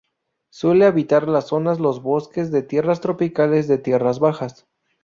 [0.49, 4.67] Suele habitar las zonas los bosques de tierras tropicales de tierras bajas.